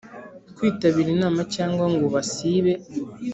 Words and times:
kwitabira 0.55 1.09
inama 1.15 1.41
cyangwa 1.55 1.85
ngo 1.93 2.05
basibe 2.15 2.73